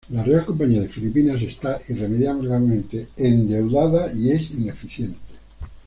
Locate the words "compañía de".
0.47-0.89